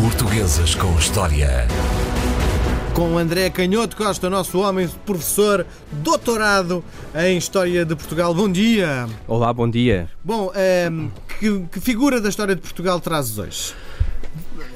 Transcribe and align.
Portuguesas 0.00 0.74
com 0.74 0.96
História. 0.98 1.66
Com 2.94 3.16
André 3.18 3.48
Canhoto 3.50 3.96
Costa, 3.96 4.28
nosso 4.28 4.58
homem, 4.60 4.88
professor, 5.06 5.66
doutorado 5.90 6.84
em 7.14 7.36
História 7.38 7.84
de 7.84 7.94
Portugal. 7.96 8.34
Bom 8.34 8.50
dia. 8.50 9.06
Olá, 9.26 9.52
bom 9.52 9.68
dia. 9.68 10.08
Bom, 10.24 10.52
ehm, 10.54 11.08
que, 11.38 11.60
que 11.72 11.80
figura 11.80 12.20
da 12.20 12.28
História 12.28 12.54
de 12.54 12.60
Portugal 12.60 13.00
trazes 13.00 13.38
hoje? 13.38 13.74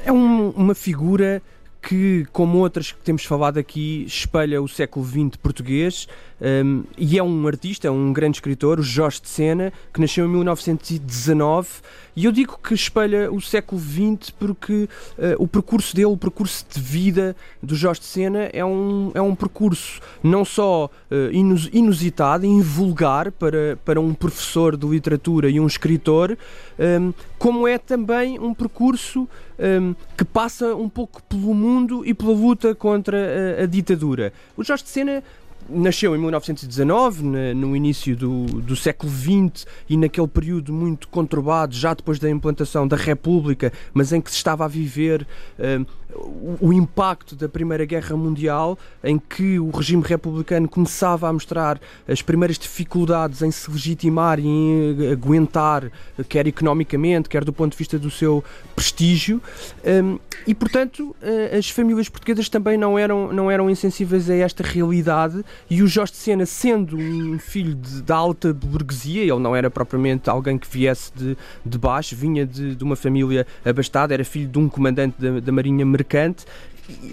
É 0.05 0.11
um- 0.11 0.49
uma 0.51 0.73
figura 0.75 1.41
que, 1.81 2.27
como 2.31 2.59
outras 2.59 2.91
que 2.91 2.99
temos 2.99 3.25
falado 3.25 3.57
aqui, 3.57 4.03
espelha 4.05 4.61
o 4.61 4.67
século 4.67 5.05
XX 5.05 5.35
português 5.41 6.07
um, 6.41 6.83
e 6.97 7.19
é 7.19 7.23
um 7.23 7.47
artista, 7.47 7.87
é 7.87 7.91
um 7.91 8.11
grande 8.11 8.37
escritor, 8.37 8.79
o 8.79 8.83
Jorge 8.83 9.21
de 9.21 9.29
Sena, 9.29 9.71
que 9.93 10.01
nasceu 10.01 10.25
em 10.25 10.29
1919. 10.29 11.69
E 12.15 12.25
eu 12.25 12.31
digo 12.31 12.59
que 12.61 12.73
espelha 12.73 13.31
o 13.31 13.39
século 13.39 13.79
XX 13.79 14.31
porque 14.31 14.89
uh, 15.17 15.35
o 15.37 15.47
percurso 15.47 15.95
dele, 15.95 16.07
o 16.07 16.17
percurso 16.17 16.65
de 16.69 16.79
vida 16.79 17.35
do 17.61 17.75
Jorge 17.75 18.01
de 18.01 18.07
Sena 18.07 18.49
é 18.51 18.65
um, 18.65 19.11
é 19.13 19.21
um 19.21 19.35
percurso 19.35 20.01
não 20.23 20.43
só 20.43 20.85
uh, 20.85 21.31
inus- 21.31 21.69
inusitado 21.71 22.45
invulgar 22.45 23.31
para, 23.31 23.77
para 23.85 24.01
um 24.01 24.13
professor 24.13 24.75
de 24.75 24.87
literatura 24.87 25.49
e 25.49 25.59
um 25.59 25.67
escritor, 25.67 26.37
um, 26.79 27.13
como 27.37 27.67
é 27.67 27.77
também 27.77 28.39
um 28.39 28.53
percurso 28.53 29.29
um, 29.61 29.95
que 30.17 30.25
passa 30.25 30.75
um 30.75 30.89
pouco 30.89 31.21
pelo 31.23 31.53
mundo 31.53 32.05
e 32.05 32.13
pela 32.13 32.33
luta 32.33 32.73
contra 32.73 33.17
a, 33.59 33.63
a 33.63 33.65
ditadura. 33.65 34.33
O 34.57 34.63
Jorge 34.63 34.83
de 34.83 34.89
Sena 34.89 35.23
nasceu 35.69 36.15
em 36.15 36.19
1919, 36.19 37.23
na- 37.23 37.53
no 37.53 37.75
início 37.75 38.15
do, 38.15 38.45
do 38.45 38.75
século 38.75 39.11
XX 39.11 39.65
e 39.89 39.97
naquele 39.97 40.27
período 40.27 40.73
muito 40.73 41.07
conturbado, 41.07 41.73
já 41.75 41.93
depois 41.93 42.19
da 42.19 42.29
implantação 42.29 42.87
da 42.87 42.95
República, 42.95 43.71
mas 43.93 44.11
em 44.13 44.21
que 44.21 44.29
se 44.29 44.37
estava 44.37 44.65
a 44.65 44.67
viver 44.67 45.25
um, 45.59 45.85
o, 46.13 46.67
o 46.67 46.73
impacto 46.73 47.35
da 47.35 47.47
Primeira 47.47 47.85
Guerra 47.85 48.15
Mundial, 48.17 48.77
em 49.03 49.17
que 49.17 49.59
o 49.59 49.69
regime 49.69 50.03
republicano 50.05 50.67
começava 50.67 51.27
a 51.29 51.33
mostrar 51.33 51.79
as 52.07 52.21
primeiras 52.21 52.57
dificuldades 52.57 53.41
em 53.41 53.51
se 53.51 53.69
legitimar 53.71 54.39
e 54.39 54.45
em 54.45 55.11
aguentar, 55.11 55.89
quer 56.27 56.47
economicamente, 56.47 57.29
quer 57.29 57.43
do 57.45 57.53
ponto 57.53 57.71
de 57.71 57.77
vista 57.77 57.97
do 57.97 58.11
seu 58.11 58.43
prestígio. 58.75 59.41
Um, 59.85 60.19
e, 60.45 60.53
portanto, 60.55 61.15
eh, 61.21 61.55
as 61.57 61.69
famílias 61.69 62.09
portuguesas 62.09 62.49
também 62.49 62.77
não 62.77 62.97
eram, 62.97 63.31
não 63.31 63.49
eram 63.49 63.69
insensíveis 63.69 64.29
a 64.29 64.35
esta 64.35 64.63
realidade 64.63 65.43
e 65.69 65.81
o 65.81 65.87
Jorge 65.87 66.11
de 66.13 66.17
Sena, 66.19 66.45
sendo 66.45 66.97
um 66.97 67.37
filho 67.39 67.75
de- 67.75 68.01
da 68.01 68.15
alta 68.15 68.53
burguesia, 68.53 69.21
ele 69.21 69.39
não 69.39 69.55
era 69.55 69.69
propriamente 69.69 70.29
alguém 70.29 70.57
que 70.57 70.67
viesse 70.69 71.11
de, 71.15 71.37
de 71.65 71.77
baixo, 71.77 72.15
vinha 72.15 72.45
de, 72.45 72.75
de 72.75 72.83
uma 72.83 72.95
família 72.95 73.45
abastada, 73.65 74.13
era 74.13 74.23
filho 74.25 74.47
de 74.47 74.57
um 74.59 74.67
comandante 74.69 75.15
da, 75.19 75.39
da 75.39 75.51
Marinha 75.51 75.85
Mercante, 75.85 76.45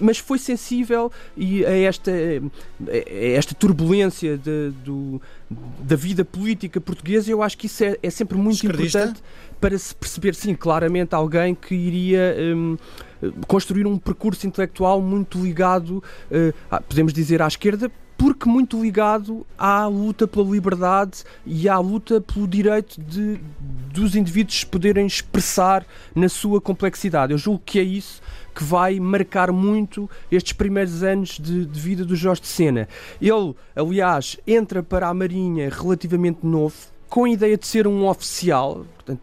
mas 0.01 0.17
foi 0.17 0.37
sensível 0.37 1.09
e 1.37 1.63
a 1.65 1.71
esta, 1.71 2.11
a 2.11 3.25
esta 3.35 3.55
turbulência 3.55 4.37
de- 4.37 4.71
do- 4.83 5.21
da 5.81 5.95
vida 5.95 6.25
política 6.25 6.81
portuguesa, 6.81 7.31
eu 7.31 7.41
acho 7.41 7.57
que 7.57 7.67
isso 7.67 7.83
é, 7.83 7.97
é 8.03 8.09
sempre 8.09 8.37
muito 8.37 8.59
importante 8.65 9.21
para 9.61 9.77
se 9.77 9.93
perceber, 9.95 10.35
sim, 10.35 10.53
claramente 10.55 11.13
alguém 11.15 11.53
que 11.55 11.75
iria 11.75 12.35
hum, 12.55 12.77
construir 13.47 13.85
um 13.87 13.97
percurso 13.97 14.45
intelectual 14.47 15.01
muito 15.01 15.41
ligado, 15.41 16.03
a- 16.69 16.81
podemos 16.81 17.13
dizer, 17.13 17.41
à 17.41 17.47
esquerda, 17.47 17.91
porque 18.19 18.49
muito 18.49 18.79
ligado 18.81 19.47
à 19.57 19.87
luta 19.87 20.27
pela 20.27 20.51
liberdade 20.51 21.23
e 21.45 21.69
à 21.69 21.79
luta 21.79 22.19
pelo 22.19 22.45
direito 22.45 22.99
de, 23.01 23.39
dos 23.93 24.13
indivíduos 24.13 24.65
poderem 24.65 25.07
expressar 25.07 25.85
na 26.13 26.27
sua 26.27 26.59
complexidade. 26.59 27.31
Eu 27.31 27.37
julgo 27.37 27.61
que 27.65 27.79
é 27.79 27.81
isso 27.81 28.21
que 28.53 28.61
vai 28.61 28.99
marcar 28.99 29.53
muito 29.53 30.09
estes 30.29 30.51
primeiros 30.51 31.01
anos 31.01 31.39
de, 31.39 31.65
de 31.65 31.79
vida 31.79 32.03
do 32.03 32.13
Jorge 32.13 32.41
de 32.41 32.47
Sena. 32.47 32.89
Ele, 33.21 33.55
aliás, 33.73 34.37
entra 34.45 34.83
para 34.83 35.07
a 35.07 35.13
Marinha 35.13 35.69
relativamente 35.69 36.39
novo, 36.45 36.75
com 37.07 37.23
a 37.23 37.29
ideia 37.29 37.57
de 37.57 37.65
ser 37.65 37.87
um 37.87 38.05
oficial, 38.05 38.85
portanto, 38.95 39.21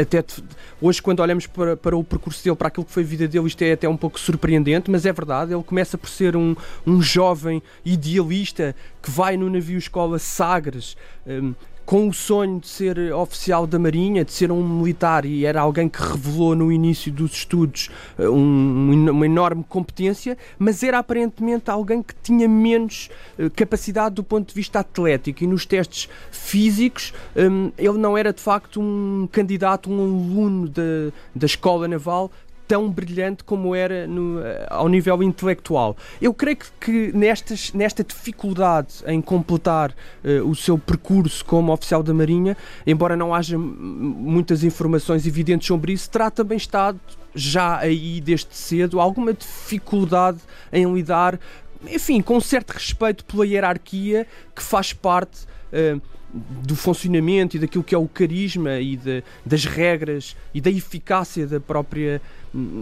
até 0.00 0.22
te- 0.22 0.42
hoje 0.80 1.00
quando 1.02 1.20
olhamos 1.20 1.46
para, 1.46 1.76
para 1.76 1.96
o 1.96 2.04
percurso 2.04 2.42
dele, 2.42 2.56
para 2.56 2.68
aquilo 2.68 2.84
que 2.84 2.92
foi 2.92 3.02
a 3.02 3.06
vida 3.06 3.26
dele, 3.28 3.46
isto 3.46 3.62
é 3.62 3.72
até 3.72 3.88
um 3.88 3.96
pouco 3.96 4.18
surpreendente, 4.18 4.90
mas 4.90 5.06
é 5.06 5.12
verdade, 5.12 5.52
ele 5.54 5.62
começa 5.62 5.96
por 5.98 6.08
ser 6.08 6.36
um, 6.36 6.54
um 6.86 7.00
jovem 7.02 7.62
idealista 7.84 8.74
que 9.02 9.10
vai 9.10 9.36
no 9.36 9.48
navio 9.48 9.78
escola 9.78 10.18
Sagres, 10.18 10.96
hum, 11.26 11.54
com 11.90 12.06
o 12.06 12.14
sonho 12.14 12.60
de 12.60 12.68
ser 12.68 13.12
oficial 13.12 13.66
da 13.66 13.76
Marinha, 13.76 14.24
de 14.24 14.30
ser 14.30 14.52
um 14.52 14.62
militar, 14.62 15.24
e 15.24 15.44
era 15.44 15.60
alguém 15.60 15.88
que 15.88 16.00
revelou 16.00 16.54
no 16.54 16.70
início 16.70 17.10
dos 17.10 17.32
estudos 17.32 17.90
eh, 18.16 18.28
um- 18.28 19.10
uma 19.10 19.26
enorme 19.26 19.64
competência, 19.68 20.38
mas 20.56 20.84
era 20.84 21.00
aparentemente 21.00 21.68
alguém 21.68 22.00
que 22.00 22.14
tinha 22.22 22.48
menos 22.48 23.10
eh, 23.36 23.50
capacidade 23.50 24.14
do 24.14 24.22
ponto 24.22 24.50
de 24.50 24.54
vista 24.54 24.78
atlético. 24.78 25.42
E 25.42 25.48
nos 25.48 25.66
testes 25.66 26.08
físicos 26.30 27.12
hum, 27.36 27.72
ele 27.76 27.98
não 27.98 28.16
era 28.16 28.32
de 28.32 28.40
facto 28.40 28.80
um 28.80 29.28
candidato, 29.32 29.90
um 29.90 30.00
aluno 30.00 30.68
da, 30.68 31.10
da 31.34 31.46
escola 31.46 31.88
naval 31.88 32.30
tão 32.70 32.88
brilhante 32.88 33.42
como 33.42 33.74
era 33.74 34.06
no, 34.06 34.40
eh, 34.40 34.64
ao 34.70 34.88
nível 34.88 35.20
intelectual. 35.24 35.96
Eu 36.22 36.32
creio 36.32 36.56
que, 36.80 37.10
nestas, 37.12 37.72
nesta 37.72 38.04
dificuldade 38.04 39.02
em 39.08 39.20
completar 39.20 39.92
eh, 40.22 40.40
o 40.40 40.54
seu 40.54 40.78
percurso 40.78 41.44
como 41.44 41.72
oficial 41.72 42.00
da 42.00 42.14
Marinha, 42.14 42.56
embora 42.86 43.16
não 43.16 43.34
haja 43.34 43.58
muitas 43.58 44.62
informações 44.62 45.26
evidentes 45.26 45.66
sobre 45.66 45.92
isso, 45.92 46.08
terá 46.08 46.30
também 46.30 46.56
estado 46.56 47.00
já 47.34 47.76
aí 47.76 48.20
desde 48.20 48.54
cedo 48.54 49.00
alguma 49.00 49.34
dificuldade 49.34 50.38
em 50.72 50.94
lidar, 50.94 51.40
enfim, 51.88 52.22
com 52.22 52.36
um 52.36 52.40
certo 52.40 52.70
respeito 52.70 53.24
pela 53.24 53.44
hierarquia 53.44 54.28
que 54.54 54.62
faz 54.62 54.92
parte 54.92 55.40
eh, 55.72 55.96
do 56.32 56.76
funcionamento 56.76 57.56
e 57.56 57.60
daquilo 57.60 57.82
que 57.82 57.92
é 57.92 57.98
o 57.98 58.06
carisma 58.06 58.78
e 58.78 58.94
de- 58.96 59.24
das 59.44 59.64
regras 59.64 60.36
e 60.54 60.60
da 60.60 60.70
eficácia 60.70 61.44
da 61.44 61.58
própria, 61.58 62.22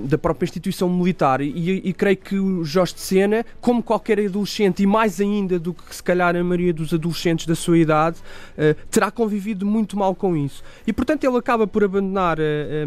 da 0.05 0.19
própria 0.19 0.45
instituição 0.45 0.87
militar. 0.91 1.41
E, 1.41 1.81
e 1.83 1.93
creio 1.95 2.17
que 2.19 2.39
o 2.39 2.63
Jorge 2.63 2.93
de 2.95 3.01
Sena, 3.01 3.47
como 3.59 3.83
qualquer 3.83 4.21
adolescente, 4.21 4.83
e 4.83 4.87
mais 4.87 5.19
ainda 5.19 5.59
do 5.59 5.73
que 5.73 5.97
se 5.97 6.03
calhar 6.03 6.37
a 6.37 6.45
maioria 6.45 6.75
dos 6.75 6.93
adolescentes 6.93 7.47
da 7.47 7.55
sua 7.55 7.79
idade, 7.79 8.19
eh, 8.59 8.77
terá 8.91 9.11
convivido 9.11 9.65
muito 9.65 9.97
mal 9.97 10.15
com 10.15 10.37
isso. 10.37 10.63
E 10.87 10.93
portanto 10.93 11.25
ele 11.25 11.39
acaba 11.39 11.67
por 11.67 11.83
abandonar. 11.83 12.37
eh, 12.39 12.87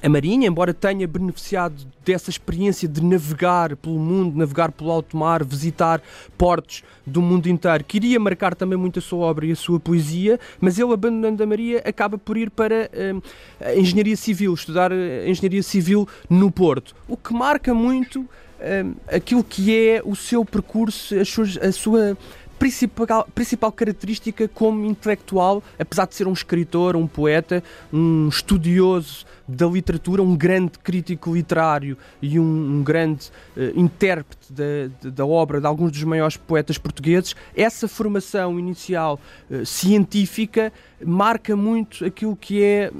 a 0.00 0.08
Marinha, 0.08 0.48
embora 0.48 0.72
tenha 0.72 1.06
beneficiado 1.06 1.74
dessa 2.04 2.30
experiência 2.30 2.88
de 2.88 3.02
navegar 3.02 3.76
pelo 3.76 3.98
mundo, 3.98 4.36
navegar 4.36 4.72
pelo 4.72 4.90
alto 4.90 5.16
mar, 5.16 5.44
visitar 5.44 6.02
portos 6.36 6.82
do 7.06 7.20
mundo 7.22 7.46
inteiro, 7.48 7.84
queria 7.84 8.18
marcar 8.18 8.54
também 8.54 8.76
muito 8.78 8.98
a 8.98 9.02
sua 9.02 9.18
obra 9.26 9.46
e 9.46 9.52
a 9.52 9.56
sua 9.56 9.78
poesia, 9.78 10.40
mas 10.60 10.78
ele, 10.78 10.92
abandonando 10.92 11.42
a 11.42 11.46
Maria, 11.46 11.82
acaba 11.84 12.16
por 12.18 12.36
ir 12.36 12.50
para 12.50 12.90
hum, 13.14 13.20
a 13.60 13.74
Engenharia 13.76 14.16
Civil, 14.16 14.54
estudar 14.54 14.90
eh, 14.90 15.28
Engenharia 15.28 15.62
Civil 15.62 16.08
no 16.28 16.50
Porto, 16.50 16.94
o 17.08 17.16
que 17.16 17.32
marca 17.32 17.72
muito 17.72 18.20
hum, 18.22 18.94
aquilo 19.06 19.44
que 19.44 19.76
é 19.76 20.02
o 20.04 20.16
seu 20.16 20.44
percurso, 20.44 21.14
as 21.16 21.28
suas- 21.28 21.58
a 21.58 21.70
sua 21.70 22.16
principal, 22.58 23.28
principal 23.34 23.72
característica 23.72 24.46
como 24.48 24.84
intelectual, 24.86 25.62
apesar 25.78 26.06
de 26.06 26.14
ser 26.14 26.28
um 26.28 26.32
escritor, 26.32 26.94
um 26.94 27.08
poeta, 27.08 27.62
um 27.92 28.28
estudioso 28.28 29.26
da 29.56 29.66
literatura, 29.66 30.22
um 30.22 30.36
grande 30.36 30.72
crítico 30.82 31.34
literário 31.34 31.96
e 32.20 32.38
um, 32.38 32.78
um 32.78 32.82
grande 32.82 33.30
eh, 33.56 33.72
intérprete 33.74 34.52
da, 34.52 35.10
da- 35.10 35.26
obra 35.26 35.60
de 35.60 35.66
alguns 35.66 35.92
dos 35.92 36.02
maiores 36.04 36.36
poetas 36.36 36.78
portugueses, 36.78 37.34
essa 37.56 37.86
formação 37.88 38.58
inicial 38.58 39.18
eh, 39.50 39.64
científica 39.64 40.72
marca 41.04 41.56
muito 41.56 42.04
aquilo 42.04 42.36
que 42.36 42.62
é 42.62 42.90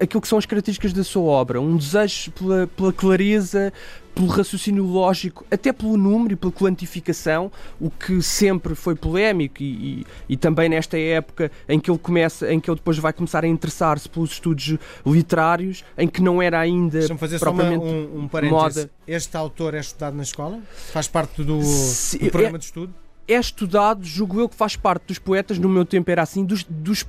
aquilo 0.00 0.20
que 0.20 0.28
são 0.28 0.38
as 0.38 0.46
características 0.46 0.92
da 0.92 1.04
sua 1.04 1.22
obra, 1.22 1.60
um 1.60 1.76
desejo 1.76 2.30
pela, 2.32 2.66
pela 2.66 2.92
clareza, 2.92 3.72
pelo 4.14 4.26
raciocínio 4.26 4.84
lógico, 4.84 5.46
até 5.50 5.72
pelo 5.72 5.96
número 5.96 6.34
e 6.34 6.36
pela 6.36 6.52
quantificação, 6.52 7.50
o 7.80 7.88
que 7.88 8.20
sempre 8.20 8.74
foi 8.74 8.94
polémico 8.94 9.62
e, 9.62 10.00
e- 10.00 10.06
e 10.30 10.36
também 10.36 10.68
nesta 10.68 10.98
época 10.98 11.50
em 11.68 11.78
que 11.80 11.90
ele 11.90 11.98
começa, 11.98 12.52
em 12.52 12.58
que 12.60 12.68
ele 12.68 12.76
depois 12.76 12.98
vai 12.98 13.12
começar 13.12 13.44
a 13.44 13.48
interessar-se 13.48 14.08
pelos 14.08 14.32
estudos 14.32 14.76
literários, 15.06 15.84
em 16.02 16.08
que 16.08 16.20
não 16.20 16.42
era 16.42 16.58
ainda 16.58 17.00
fazer 17.16 17.38
só 17.38 17.50
uma, 17.50 17.62
propriamente 17.64 17.84
um, 17.84 18.20
um 18.22 18.28
parênteses. 18.28 18.84
moda. 18.84 18.90
Este 19.06 19.36
autor 19.36 19.74
é 19.74 19.80
estudado 19.80 20.16
na 20.16 20.22
escola? 20.22 20.58
Faz 20.92 21.06
parte 21.08 21.42
do, 21.42 21.62
Se- 21.62 22.18
do 22.18 22.30
programa 22.30 22.56
é- 22.56 22.58
de 22.58 22.64
estudo? 22.64 22.94
é 23.28 23.34
estudado, 23.38 24.04
julgo 24.04 24.40
eu 24.40 24.48
que 24.48 24.56
faz 24.56 24.74
parte 24.76 25.04
dos 25.06 25.18
poetas, 25.18 25.56
no 25.58 25.68
meu 25.68 25.84
tempo 25.84 26.10
era 26.10 26.22
assim, 26.22 26.44
dos, 26.44 26.64
dos- 26.64 27.06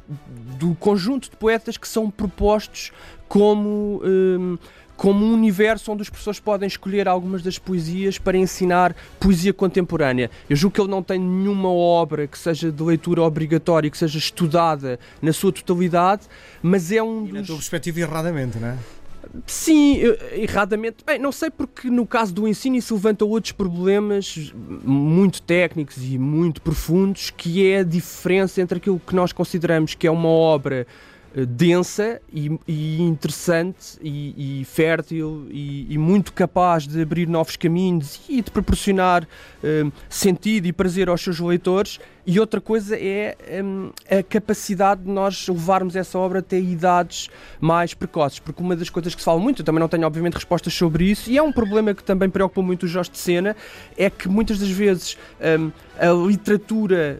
do 0.60 0.76
conjunto 0.76 1.30
de 1.30 1.36
poetas 1.36 1.76
que 1.76 1.88
são 1.88 2.10
propostos 2.10 2.92
como, 3.28 4.00
hum, 4.06 4.58
como 4.96 5.26
um 5.26 5.34
universo 5.34 5.92
onde 5.92 6.02
os 6.04 6.10
professores 6.10 6.40
podem 6.40 6.68
escolher 6.68 7.08
algumas 7.08 7.42
das 7.42 7.58
poesias 7.58 8.18
para 8.18 8.38
ensinar 8.38 8.96
poesia 9.20 9.54
contemporânea. 9.54 10.30
Eu 10.50 10.56
julgo 10.56 10.76
que 10.76 10.82
ele 10.82 10.90
não 10.90 11.04
tem 11.04 11.20
nenhuma 11.20 11.70
obra 11.70 12.28
que 12.28 12.38
seja 12.38 12.72
de 12.72 12.84
leitura 12.84 13.22
obrigatória, 13.22 13.90
que 13.90 13.98
seja 13.98 14.18
estudada 14.18 15.00
na 15.22 15.34
sua 15.34 15.52
totalidade, 15.52 16.24
mas 16.62 16.92
é 16.92 17.02
um 17.02 17.26
E 17.26 17.32
na 17.32 17.40
dos. 17.40 17.48
tua 17.48 17.56
perspectiva, 17.58 18.00
erradamente, 18.00 18.58
não 18.58 18.70
é? 18.70 18.78
Sim, 19.48 20.00
erradamente. 20.34 20.98
Bem, 21.06 21.18
não 21.18 21.32
sei 21.32 21.50
porque 21.50 21.90
no 21.90 22.06
caso 22.06 22.34
do 22.34 22.48
ensino 22.48 22.76
isso 22.76 22.94
levanta 22.94 23.26
outros 23.26 23.52
problemas 23.52 24.54
muito 24.84 25.42
técnicos 25.42 25.98
e 26.04 26.20
muito 26.20 26.62
profundos, 26.62 27.32
que 27.32 27.66
é 27.66 27.80
a 27.80 27.84
diferença 27.84 28.62
entre 28.62 28.78
aquilo 28.78 29.00
que 29.00 29.16
nós 29.16 29.32
consideramos 29.32 29.96
que 29.96 30.06
é 30.06 30.12
uma 30.12 30.30
obra 30.30 30.86
densa 31.48 32.22
e, 32.32 32.60
e 32.68 33.02
interessante 33.02 33.98
e, 34.02 34.62
e 34.62 34.66
fértil 34.66 35.48
e, 35.50 35.94
e, 35.94 35.98
muito 35.98 36.32
capaz 36.32 36.88
de 36.88 37.02
abrir 37.02 37.28
novos 37.28 37.56
caminhos 37.56 38.22
e 38.30 38.42
de 38.42 38.52
proporcionar 38.52 39.24
uh, 39.24 39.92
sentido 40.08 40.68
e 40.68 40.74
prazer 40.74 41.10
aos 41.10 41.22
seus 41.22 41.40
leitores 41.40 42.00
e 42.26 42.40
outra 42.40 42.62
coisa 42.62 42.96
é 42.98 43.36
um, 43.64 43.92
a 44.10 44.24
capacidade 44.24 45.04
de 45.04 45.10
nós 45.10 45.48
levarmos 45.48 45.96
essa 45.96 46.18
obra 46.18 46.40
até 46.40 46.58
idades 46.58 47.30
mais 47.60 47.94
precoces, 47.94 48.40
porque 48.40 48.62
uma 48.62 48.76
das 48.76 48.90
coisas 48.90 49.14
que 49.14 49.22
se 49.22 49.26
fala 49.26 49.40
muito, 49.40 49.62
eu 49.62 49.66
também 49.66 49.80
não 49.80 49.90
tenho 49.90 50.06
obviamente 50.06 50.36
respostas 50.36 50.74
sobre 50.74 51.06
isso, 51.06 51.30
e 51.30 51.38
é 51.38 51.44
um 51.44 51.52
problema 51.52 51.94
que 51.94 52.04
também 52.04 52.30
preocupa 52.30 52.62
muito 52.62 52.84
o 52.84 52.88
Jorge 52.88 53.12
de 53.12 53.18
Sena, 53.18 53.56
é 53.98 54.10
que 54.10 54.30
muitas 54.30 54.60
das 54.60 54.70
vezes 54.70 55.18
um, 55.60 55.72
a 56.00 56.12
literatura 56.28 57.20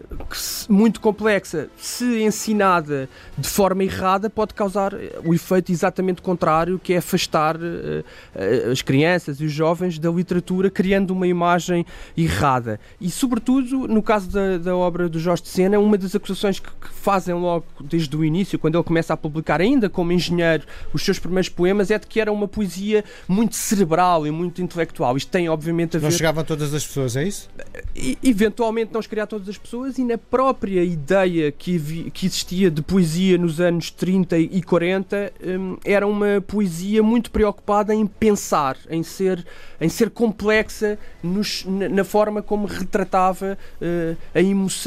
muito 0.68 1.00
complexa, 1.00 1.68
se 1.76 2.22
ensinada 2.22 3.08
de 3.36 3.48
forma 3.48 3.84
errada, 3.84 4.30
pode 4.30 4.54
causar 4.54 4.94
o 5.24 5.34
efeito 5.34 5.70
exatamente 5.70 6.22
contrário, 6.22 6.78
que 6.78 6.94
é 6.94 6.98
afastar 6.98 7.56
uh, 7.56 8.70
as 8.70 8.82
crianças 8.82 9.40
e 9.40 9.44
os 9.44 9.52
jovens 9.52 9.98
da 9.98 10.10
literatura, 10.10 10.70
criando 10.70 11.10
uma 11.10 11.26
imagem 11.26 11.84
errada. 12.16 12.80
E 13.00 13.10
sobretudo, 13.10 13.86
no 13.86 14.02
caso 14.02 14.30
da, 14.30 14.58
da 14.58 14.76
obra 14.76 14.93
obra 14.94 15.08
do 15.08 15.18
Jorge 15.18 15.42
de 15.42 15.48
Sena, 15.48 15.78
uma 15.78 15.98
das 15.98 16.14
acusações 16.14 16.60
que, 16.60 16.68
que, 16.68 16.88
fazem 16.88 17.34
logo 17.34 17.66
desde 17.80 18.16
o 18.16 18.24
início, 18.24 18.58
quando 18.58 18.76
ele 18.76 18.84
começa 18.84 19.12
a 19.12 19.16
publicar 19.16 19.60
ainda 19.60 19.90
como 19.90 20.12
engenheiro 20.12 20.64
os 20.92 21.02
seus 21.02 21.18
primeiros 21.18 21.48
poemas, 21.48 21.90
é 21.90 21.98
de 21.98 22.06
que 22.06 22.20
era 22.20 22.32
uma 22.32 22.46
poesia 22.46 23.04
muito 23.28 23.56
cerebral 23.56 24.26
e 24.26 24.30
muito 24.30 24.62
intelectual. 24.62 25.16
Isto 25.16 25.30
tem 25.30 25.48
obviamente 25.48 25.96
a 25.96 26.00
ver... 26.00 26.06
Não 26.06 26.10
chegava 26.12 26.40
a 26.40 26.44
todas 26.44 26.72
as 26.72 26.86
pessoas, 26.86 27.16
é 27.16 27.24
isso? 27.24 27.50
E, 27.94 28.16
eventualmente 28.22 28.92
não 28.92 29.02
chegaria 29.02 29.24
a 29.24 29.26
todas 29.26 29.48
as 29.48 29.58
pessoas 29.58 29.98
e 29.98 30.04
na 30.04 30.16
própria 30.16 30.82
ideia 30.82 31.50
que, 31.50 31.76
vi, 31.76 32.10
que 32.10 32.26
existia 32.26 32.70
de 32.70 32.80
poesia 32.80 33.36
nos 33.36 33.60
anos 33.60 33.90
30 33.90 34.38
e 34.38 34.62
40 34.62 35.32
hum, 35.42 35.76
era 35.84 36.06
uma 36.06 36.40
poesia 36.46 37.02
muito 37.02 37.30
preocupada 37.30 37.94
em 37.94 38.06
pensar, 38.06 38.76
em 38.88 39.02
ser, 39.02 39.44
em 39.80 39.88
ser 39.88 40.10
complexa 40.10 40.98
nos, 41.22 41.64
na, 41.64 41.88
na, 41.88 42.04
forma 42.04 42.42
como 42.42 42.66
retratava 42.66 43.58
uh, 43.80 44.16
a 44.34 44.40
emoção 44.40 44.83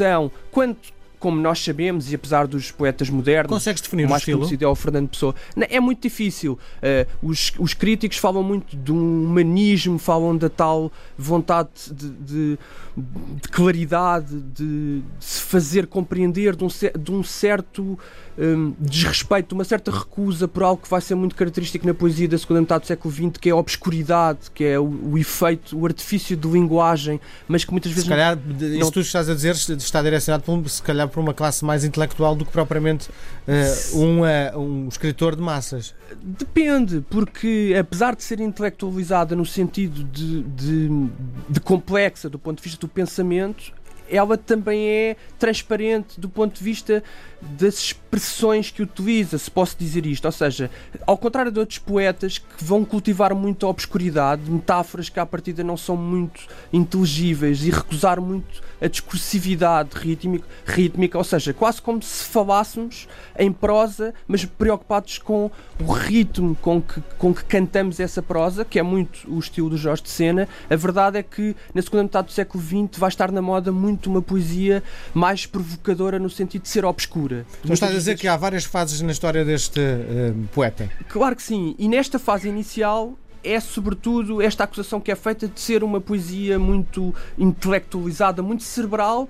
quanto 0.50 0.98
como 1.18 1.40
nós 1.40 1.62
sabemos, 1.62 2.10
e 2.10 2.14
apesar 2.14 2.46
dos 2.46 2.70
poetas 2.70 3.10
modernos, 3.10 3.50
consegues 3.50 3.82
definir 3.82 4.06
o 4.06 4.10
mais 4.10 4.22
estilo? 4.22 4.38
conhecido 4.38 4.64
é 4.64 4.68
o 4.68 4.74
Fernando 4.74 5.08
Pessoa. 5.08 5.34
É 5.68 5.80
muito 5.80 6.00
difícil. 6.00 6.58
Uh, 6.78 7.28
os, 7.28 7.52
os, 7.58 7.74
críticos 7.74 8.18
falam 8.18 8.42
muito 8.42 8.76
de 8.76 8.92
um 8.92 9.24
humanismo, 9.24 9.98
falam 9.98 10.36
da 10.36 10.48
tal 10.48 10.92
vontade 11.16 11.70
de, 11.90 12.10
de, 12.10 12.58
de 12.96 13.48
claridade, 13.50 14.40
de, 14.40 15.00
de, 15.00 15.02
se 15.18 15.42
fazer 15.48 15.86
compreender, 15.86 16.54
de 16.54 16.62
um, 16.62 16.68
de 16.68 17.10
um 17.10 17.24
certo 17.24 17.98
um, 18.38 18.74
desrespeito, 18.78 19.48
de 19.48 19.54
uma 19.54 19.64
certa 19.64 19.90
recusa 19.90 20.46
por 20.46 20.62
algo 20.62 20.82
que 20.82 20.90
vai 20.90 21.00
ser 21.00 21.14
muito 21.14 21.34
característico 21.34 21.86
na 21.86 21.94
poesia 21.94 22.28
da 22.28 22.36
segunda 22.36 22.60
metade 22.60 22.82
do 22.82 22.86
século 22.86 23.12
XX, 23.12 23.38
que 23.40 23.48
é 23.48 23.52
a 23.52 23.56
obscuridade, 23.56 24.50
que 24.54 24.62
é 24.62 24.78
o, 24.78 24.84
o 24.84 25.16
efeito, 25.16 25.76
o 25.78 25.86
artifício 25.86 26.36
de 26.36 26.46
linguagem, 26.46 27.18
mas 27.48 27.64
que 27.64 27.72
muitas 27.72 27.90
vezes. 27.92 28.04
Se 28.04 28.10
calhar, 28.10 28.36
não, 28.36 28.78
isso 28.78 28.92
tu 28.92 29.00
estás 29.00 29.30
a 29.30 29.34
dizer 29.34 29.54
está 29.54 30.02
direcionado 30.02 30.42
por, 30.42 30.68
se 30.68 30.82
calhar 30.82 31.08
por 31.08 31.18
uma 31.18 31.32
classe 31.32 31.64
mais 31.64 31.82
intelectual 31.82 32.36
do 32.36 32.44
que 32.44 32.52
propriamente 32.52 33.08
uh, 33.08 33.98
um, 33.98 34.20
uh, 34.20 34.58
um 34.58 34.88
escritor 34.88 35.34
de 35.34 35.40
massas. 35.40 35.94
Depende, 36.22 37.02
porque 37.08 37.74
apesar 37.78 38.14
de 38.14 38.22
ser 38.22 38.38
intelectualizada 38.40 39.34
no 39.34 39.46
sentido 39.46 40.04
de, 40.04 40.42
de, 40.42 41.08
de 41.48 41.60
complexa 41.60 42.28
do 42.28 42.38
ponto 42.38 42.58
de 42.58 42.64
vista 42.64 42.78
do 42.78 42.88
pensamento, 42.88 43.72
ela 44.10 44.36
também 44.36 44.88
é 44.88 45.16
transparente 45.38 46.20
do 46.20 46.28
ponto 46.28 46.56
de 46.56 46.64
vista 46.64 47.02
das 47.40 47.78
expressões 47.78 48.70
que 48.70 48.82
utiliza, 48.82 49.38
se 49.38 49.50
posso 49.50 49.76
dizer 49.78 50.04
isto. 50.06 50.24
Ou 50.24 50.32
seja, 50.32 50.70
ao 51.06 51.16
contrário 51.16 51.52
de 51.52 51.58
outros 51.58 51.78
poetas 51.78 52.38
que 52.38 52.64
vão 52.64 52.84
cultivar 52.84 53.34
muito 53.34 53.66
a 53.66 53.68
obscuridade, 53.68 54.50
metáforas 54.50 55.08
que 55.08 55.20
à 55.20 55.26
partida 55.26 55.62
não 55.62 55.76
são 55.76 55.96
muito 55.96 56.40
inteligíveis 56.72 57.62
e 57.64 57.70
recusar 57.70 58.20
muito 58.20 58.62
a 58.80 58.86
discursividade 58.86 59.90
rítmica, 59.94 60.46
rítmica, 60.64 61.18
ou 61.18 61.24
seja, 61.24 61.52
quase 61.52 61.82
como 61.82 62.02
se 62.02 62.24
falássemos 62.24 63.08
em 63.38 63.52
prosa, 63.52 64.14
mas 64.26 64.44
preocupados 64.44 65.18
com 65.18 65.50
o 65.80 65.92
ritmo 65.92 66.56
com 66.56 66.80
que, 66.80 67.00
com 67.18 67.34
que 67.34 67.44
cantamos 67.44 67.98
essa 68.00 68.22
prosa, 68.22 68.64
que 68.64 68.78
é 68.78 68.82
muito 68.82 69.28
o 69.28 69.38
estilo 69.38 69.70
do 69.70 69.76
Jorge 69.76 70.02
de 70.02 70.10
Sena. 70.10 70.48
A 70.70 70.76
verdade 70.76 71.18
é 71.18 71.22
que 71.22 71.56
na 71.74 71.82
segunda 71.82 72.04
metade 72.04 72.28
do 72.28 72.32
século 72.32 72.62
XX 72.62 72.98
vai 72.98 73.08
estar 73.08 73.32
na 73.32 73.42
moda 73.42 73.72
muito 73.72 73.97
uma 74.06 74.22
poesia 74.22 74.82
mais 75.14 75.46
provocadora 75.46 76.18
no 76.18 76.30
sentido 76.30 76.62
de 76.62 76.68
ser 76.68 76.84
obscura. 76.84 77.46
Então 77.62 77.74
estás 77.74 77.92
a 77.92 77.94
dizer 77.94 78.16
que 78.16 78.28
há 78.28 78.36
várias 78.36 78.64
fases 78.64 79.00
na 79.00 79.12
história 79.12 79.44
deste 79.44 79.80
uh, 79.80 80.48
poeta? 80.52 80.90
Claro 81.08 81.34
que 81.34 81.42
sim, 81.42 81.74
e 81.78 81.88
nesta 81.88 82.18
fase 82.18 82.48
inicial 82.48 83.16
é 83.42 83.60
sobretudo 83.60 84.42
esta 84.42 84.64
acusação 84.64 85.00
que 85.00 85.10
é 85.10 85.14
feita 85.14 85.46
de 85.48 85.60
ser 85.60 85.84
uma 85.84 86.00
poesia 86.00 86.58
muito 86.58 87.14
intelectualizada, 87.38 88.42
muito 88.42 88.62
cerebral, 88.62 89.28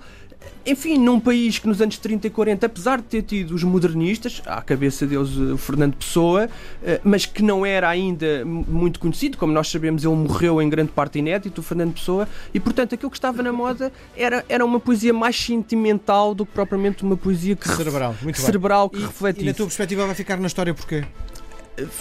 enfim, 0.64 0.99
num 0.99 1.19
país 1.19 1.58
que 1.58 1.67
nos 1.67 1.81
anos 1.81 1.96
30 1.96 2.26
e 2.26 2.31
40, 2.31 2.67
apesar 2.67 2.99
de 2.99 3.05
ter 3.05 3.23
tido 3.23 3.55
os 3.55 3.64
modernistas, 3.64 4.43
à 4.44 4.61
cabeça 4.61 5.06
deles 5.06 5.37
o 5.37 5.56
Fernando 5.56 5.94
Pessoa, 5.94 6.49
eh, 6.82 7.00
mas 7.02 7.25
que 7.25 7.43
não 7.43 7.64
era 7.64 7.88
ainda 7.88 8.44
muito 8.44 9.00
conhecido, 9.00 9.38
como 9.38 9.52
nós 9.52 9.69
sabemos, 9.69 10.05
ele 10.05 10.14
morreu 10.14 10.61
em 10.61 10.69
grande 10.69 10.93
parte 10.93 11.19
inédito, 11.19 11.61
o 11.61 11.64
Fernando 11.64 11.94
Pessoa, 11.94 12.29
e 12.52 12.61
portanto 12.61 12.94
aquilo 12.94 13.11
que 13.11 13.17
estava 13.17 13.43
na 13.43 13.52
moda 13.52 13.90
era, 14.17 14.44
era 14.49 14.64
uma 14.64 14.79
poesia 14.79 15.12
mais 15.12 15.37
sentimental 15.37 16.35
do 16.35 16.44
que 16.44 16.52
propriamente 16.52 17.02
uma 17.02 17.17
poesia 17.17 17.56
que 17.56 17.69
cerebral, 17.69 18.14
muito 18.20 18.38
cerebral 18.38 18.90
que 18.90 18.99
e, 18.99 19.02
reflete. 19.02 19.40
E 19.40 19.44
na 19.44 19.55
tua 19.55 19.67
perspectiva 19.67 20.05
vai 20.05 20.14
ficar 20.14 20.38
na 20.38 20.46
história 20.46 20.75
porquê? 20.75 21.05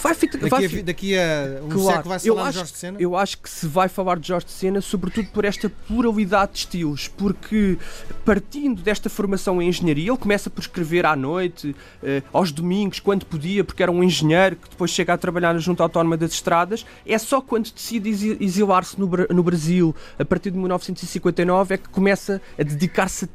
Vai, 0.01 0.13
daqui, 0.13 0.50
vai, 0.50 0.65
a, 0.65 0.83
daqui 0.83 1.18
a 1.18 1.62
um 1.63 1.69
claro, 1.69 1.85
século 1.85 2.09
vai 2.09 2.19
falar 2.19 2.41
acho, 2.41 2.51
de 2.51 2.57
Jorge 2.57 2.71
de 2.71 2.77
Sena? 2.77 2.97
Eu 3.00 3.15
acho 3.15 3.38
que 3.38 3.50
se 3.50 3.68
vai 3.68 3.88
falar 3.88 4.19
de 4.19 4.27
Jorge 4.27 4.45
de 4.45 4.51
Sena, 4.51 4.81
sobretudo 4.81 5.27
por 5.29 5.45
esta 5.45 5.69
pluralidade 5.69 6.53
de 6.53 6.57
estilos, 6.59 7.07
porque 7.07 7.77
partindo 8.25 8.81
desta 8.81 9.09
formação 9.09 9.62
em 9.62 9.69
engenharia, 9.69 10.09
ele 10.09 10.18
começa 10.18 10.50
por 10.50 10.62
escrever 10.62 11.06
à 11.06 11.15
noite, 11.15 11.75
eh, 12.03 12.24
aos 12.33 12.51
domingos, 12.51 13.00
quando 13.00 13.25
podia, 13.25 13.63
porque 13.63 13.83
era 13.83 13.91
um 13.91 14.03
engenheiro 14.03 14.56
que 14.56 14.69
depois 14.69 14.91
chega 14.91 15.13
a 15.13 15.18
trabalhar 15.18 15.53
na 15.53 15.59
Junta 15.59 15.83
Autónoma 15.83 16.18
das 16.18 16.31
Estradas. 16.31 16.85
É 17.06 17.18
só 17.18 17.41
quando 17.41 17.72
decide 17.72 18.38
exilar-se 18.39 19.00
no, 19.00 19.10
no 19.29 19.43
Brasil, 19.43 19.96
a 20.17 20.25
partir 20.25 20.51
de 20.51 20.57
1959, 20.57 21.75
é 21.75 21.77
que 21.77 21.89
começa 21.89 22.41
a 22.57 22.63
dedicar-se 22.63 23.25
a 23.25 23.27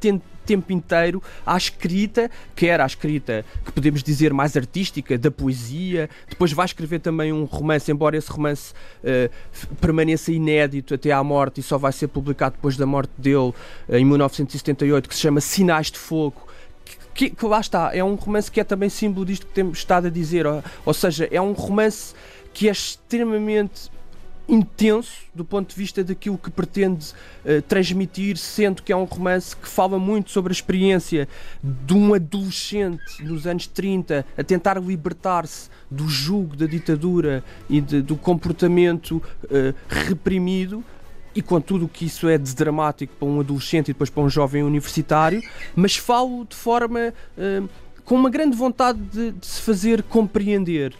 tempo 0.45 0.73
inteiro 0.73 1.23
à 1.47 1.57
escrita, 1.57 2.31
que 2.55 2.67
era 2.67 2.85
a 2.85 2.87
escrita 2.87 3.45
que 3.65 3.73
podemos 3.73 4.03
dizer 4.03 4.33
mais 4.33 4.57
artística, 4.57 5.17
da 5.17 5.31
poesia. 5.31 6.09
Depois 6.29 6.53
vai 6.53 6.67
escrever 6.67 7.01
também 7.01 7.33
um 7.33 7.45
romance, 7.45 7.91
embora 7.91 8.17
esse 8.17 8.31
romance 8.31 8.73
uh, 9.03 9.77
permaneça 9.77 10.33
inédito 10.33 10.95
até 10.95 11.13
à 11.13 11.23
morte 11.23 11.61
e 11.61 11.63
só 11.63 11.79
vai 11.79 11.93
ser 11.93 12.09
publicado 12.09 12.57
depois 12.57 12.77
da 12.77 12.87
morte 12.87 13.13
dele 13.17 13.53
uh, 13.89 13.97
em 13.97 14.05
1978, 14.05 15.09
que 15.09 15.15
se 15.15 15.21
chama 15.21 15.41
Sinais 15.41 15.91
de 15.91 15.99
Fogo. 15.99 16.49
Que, 17.15 17.29
que, 17.29 17.45
lá 17.45 17.61
está, 17.61 17.95
é 17.95 18.03
um 18.03 18.15
romance 18.15 18.51
que 18.51 18.59
é 18.59 18.65
também 18.65 18.89
símbolo 18.89 19.27
disto 19.27 19.47
que 19.47 19.53
temos 19.53 19.79
estado 19.79 20.07
a 20.07 20.11
dizer, 20.11 20.47
ou, 20.47 20.65
ou 20.87 20.95
seja, 20.95 21.29
é 21.31 21.41
um 21.41 21.53
romance 21.53 22.15
que 22.55 22.69
é 22.69 22.73
extremamente 22.73 23.91
intenso 24.49 25.23
do 25.35 25.45
ponto 25.45 25.71
de 25.71 25.75
vista 25.75 26.03
daquilo 26.03 26.37
que 26.37 26.51
pretende 26.51 27.13
uh, 27.45 27.63
transmitir, 27.63 28.37
sendo 28.37 28.83
que 28.83 28.93
é 28.93 28.97
um 28.97 29.05
romance 29.05 29.57
que 29.57 29.69
fala 29.69 29.99
muito 29.99 30.31
sobre 30.31 30.51
a 30.51 30.55
experiência 30.55 31.29
de 31.63 31.95
um 31.95 32.15
adolescente 32.15 33.23
nos 33.23 33.47
anos 33.47 33.67
30 33.67 34.25
a 34.37 34.45
tentar 34.45 34.81
libertar-se 34.81 35.71
do 35.91 36.09
jugo 36.09 36.57
da 36.57 36.67
ditadura 36.67 37.45
e 37.69 37.81
de, 37.81 38.03
do 38.03 38.17
comportamento 38.17 39.23
uh, 39.45 39.75
reprimido. 39.89 40.85
E 41.35 41.41
com 41.41 41.59
tudo 41.63 41.87
o 41.87 41.89
que 41.89 42.05
isso 42.05 42.29
é 42.29 42.37
de 42.37 42.55
dramático 42.55 43.15
para 43.19 43.27
um 43.27 43.41
adolescente 43.41 43.89
e 43.89 43.93
depois 43.95 44.11
para 44.11 44.23
um 44.23 44.29
jovem 44.29 44.63
universitário, 44.63 45.43
mas 45.75 45.97
falo 45.97 46.45
de 46.45 46.55
forma 46.55 47.15
uh, 47.39 47.69
com 48.05 48.17
uma 48.17 48.29
grande 48.29 48.55
vontade 48.55 48.99
de, 48.99 49.33
de 49.33 49.47
se 49.47 49.63
fazer 49.63 50.03
compreender 50.03 50.95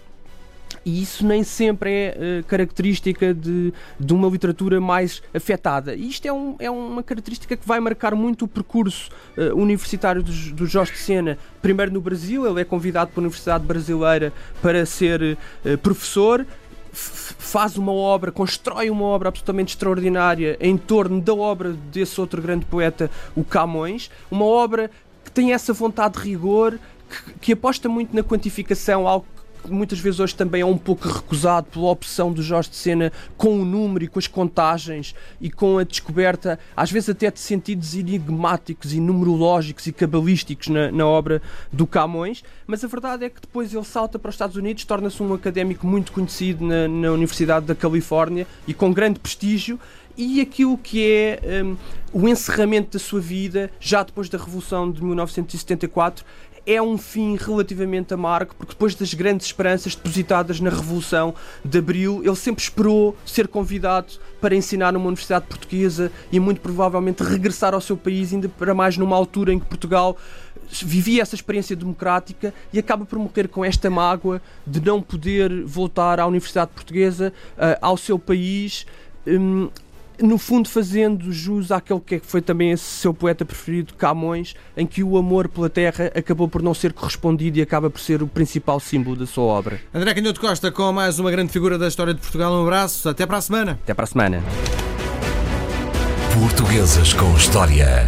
e 0.85 1.03
isso 1.03 1.27
nem 1.27 1.45
sempre 1.45 1.91
é 1.91 2.41
uh, 2.41 2.45
característica 2.45 3.33
de, 3.33 3.73
de 3.99 4.13
uma 4.13 4.29
literatura 4.29 4.81
mais 4.81 5.23
afetada. 5.35 5.95
E 5.95 6.09
isto 6.09 6.27
é, 6.27 6.33
um, 6.33 6.57
é 6.59 6.71
uma 6.71 7.03
característica 7.03 7.57
que 7.57 7.67
vai 7.67 7.81
marcar 7.81 8.15
muito 8.15 8.45
o 8.45 8.49
percurso 8.49 9.11
uh, 9.37 9.57
universitário 9.57 10.23
do, 10.23 10.33
do 10.53 10.67
Jorge 10.67 10.93
de 10.93 10.99
Sena. 10.99 11.39
Primeiro 11.61 11.93
no 11.93 12.01
Brasil, 12.01 12.47
ele 12.47 12.61
é 12.61 12.65
convidado 12.65 13.11
pela 13.13 13.25
Universidade 13.25 13.65
Brasileira 13.65 14.33
para 14.61 14.85
ser 14.85 15.39
uh, 15.65 15.79
professor, 15.79 16.45
faz 16.93 17.79
uma 17.79 17.93
obra, 17.93 18.31
constrói 18.31 18.91
uma 18.91 19.05
obra 19.05 19.29
absolutamente 19.29 19.75
extraordinária 19.75 20.59
em 20.61 20.77
torno 20.77 21.21
da 21.21 21.35
obra 21.35 21.73
desse 21.91 22.21
outro 22.21 22.43
grande 22.43 22.67
poeta, 22.67 23.11
o 23.35 23.43
Camões, 23.43 24.11
uma 24.31 24.45
obra 24.45 24.91
que 25.25 25.31
tem 25.31 25.53
essa 25.53 25.73
vontade 25.73 26.19
de 26.19 26.29
rigor, 26.29 26.79
que, 27.09 27.33
que 27.41 27.53
aposta 27.53 27.89
muito 27.89 28.15
na 28.15 28.23
quantificação, 28.23 29.09
algo 29.09 29.27
muitas 29.69 29.99
vezes 29.99 30.21
hoje 30.21 30.35
também 30.35 30.63
é 30.63 30.67
um 30.67 30.79
pouco 30.79 31.09
recusado 31.09 31.69
pela 31.69 31.91
opção 31.91 32.33
do 32.33 32.43
Jorge 32.43 32.71
de 32.71 32.77
Sena 32.77 33.13
com 33.37 33.61
o 33.61 33.65
número 33.65 34.05
e 34.05 34.09
com 34.09 34.19
as 34.19 34.27
contagens 34.27 35.15
e 35.41 35.51
com 35.51 35.79
a 35.79 35.85
descoberta, 35.85 36.59
às 36.77 36.91
vezes 36.91 37.11
até 37.11 37.31
de 37.31 37.41
sentidos 37.41 37.95
enigmáticos 37.95 38.93
e 38.93 39.01
numerológicos 39.01 39.87
e 39.87 39.93
cabalísticos 39.93 40.69
na, 40.69 40.91
na 40.91 41.07
obra 41.07 41.43
do 41.73 41.87
Camões, 41.87 42.43
mas 42.67 42.85
a 42.85 42.89
verdade 42.89 43.25
é 43.25 43.31
que 43.31 43.41
depois 43.41 43.73
ele 43.73 43.85
salta 43.85 44.19
para 44.19 44.29
os 44.29 44.35
Estados 44.35 44.57
Unidos, 44.57 44.85
torna-se 44.85 45.23
um 45.23 45.33
académico 45.33 45.87
muito 45.87 46.13
conhecido 46.13 46.65
na, 46.65 46.89
na 46.89 47.13
Universidade 47.13 47.67
da 47.67 47.75
Califórnia 47.75 48.47
e 48.67 48.75
com 48.75 48.93
grande 48.93 49.19
prestígio. 49.19 49.79
E 50.17 50.43
aquilo 50.43 50.77
que 50.77 51.07
é 51.07 51.65
um, 51.65 51.77
o 52.13 52.29
encerramento 52.29 52.93
da 52.93 52.99
sua 52.99 53.21
vida, 53.21 53.71
já 53.81 54.03
depois 54.03 54.29
da 54.29 54.37
Revolução 54.37 54.91
de 54.91 55.03
1974, 55.03 56.25
é 56.67 56.81
um 56.81 56.97
fim 56.97 57.37
relativamente 57.37 58.15
amargo, 58.15 58.55
porque 58.57 58.73
depois 58.73 58.95
das 58.95 59.13
grandes 59.15 59.47
esperanças 59.47 59.95
depositadas 59.95 60.61
na 60.61 60.71
Revolução 60.71 61.35
de 61.65 61.79
Abril, 61.79 62.23
ele 62.25 62.37
sempre 62.37 62.63
esperou 62.63 63.17
ser 63.27 63.49
convidado 63.49 64.15
para 64.41 64.55
ensinar 64.55 64.93
numa 64.93 65.07
universidade 65.07 65.47
portuguesa 65.47 66.11
e 66.31 66.39
muito 66.39 66.61
provavelmente 66.61 67.23
regressar 67.23 67.75
ao 67.75 67.81
seu 67.81 67.97
país, 67.97 68.33
ainda 68.33 68.49
para 68.49 68.75
mais 68.75 68.97
numa 68.97 69.17
altura 69.17 69.53
em 69.53 69.59
que 69.59 69.67
Portugal 69.67 70.17
vivia 70.81 71.21
essa 71.21 71.35
experiência 71.35 71.77
democrática 71.77 72.55
e 72.73 72.79
acaba 72.79 73.05
por 73.05 73.19
morrer 73.19 73.49
com 73.49 73.65
esta 73.65 73.91
mágoa 73.91 74.41
de 74.67 74.81
não 74.81 75.03
poder 75.03 75.65
voltar 75.65 76.19
à 76.19 76.27
Universidade 76.27 76.71
Portuguesa, 76.75 77.33
uh, 77.57 77.79
ao 77.81 77.97
seu 77.97 78.19
país. 78.19 78.87
Um, 79.27 79.69
no 80.23 80.39
fundo 80.39 80.69
fazendo 80.69 81.33
jus 81.33 81.71
àquele 81.71 82.01
que 82.01 82.21
foi 82.21 82.41
também 82.41 82.71
esse 82.71 82.85
seu 82.85 83.13
poeta 83.13 83.45
preferido, 83.45 83.95
Camões, 83.95 84.55
em 84.77 84.87
que 84.87 85.03
o 85.03 85.17
amor 85.17 85.49
pela 85.49 85.69
terra 85.69 86.11
acabou 86.15 86.49
por 86.49 86.63
não 86.63 86.75
ser 86.75 86.93
correspondido 86.93 87.59
e 87.59 87.63
acaba 87.63 87.91
por 87.91 88.01
ser 88.01 88.23
o 88.23 88.27
principal 88.27 88.81
símbolo 88.81 89.17
da 89.17 89.27
sua 89.27 89.45
obra. 89.45 89.81
André 89.93 90.15
Canhoto 90.15 90.41
Costa 90.41 90.71
com 90.71 90.93
mais 90.93 91.19
uma 91.19 91.31
grande 91.31 91.53
figura 91.53 91.77
da 91.77 91.89
história 91.89 92.15
de 92.15 92.21
Portugal. 92.21 92.53
Um 92.53 92.63
abraço, 92.63 93.09
até 93.09 93.27
para 93.27 93.39
a 93.39 93.43
semana. 93.43 93.79
Até 93.83 93.95
para 93.95 94.05
a 94.05 94.07
semana. 94.07 94.43
Portuguesas 96.35 97.13
com 97.13 97.35
História. 97.37 98.07